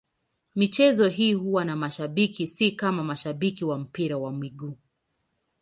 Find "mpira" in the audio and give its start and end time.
3.77-4.17